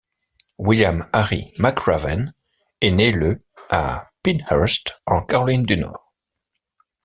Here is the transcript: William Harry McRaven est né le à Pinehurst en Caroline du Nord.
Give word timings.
William 0.57 1.05
Harry 1.13 1.53
McRaven 1.59 2.33
est 2.81 2.89
né 2.89 3.11
le 3.11 3.43
à 3.69 4.09
Pinehurst 4.23 4.99
en 5.05 5.21
Caroline 5.23 5.61
du 5.61 5.77
Nord. 5.77 6.11